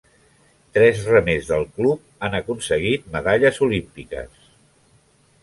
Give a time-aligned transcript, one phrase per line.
[0.77, 4.51] Tres remers del club han aconseguit medalles olímpiques.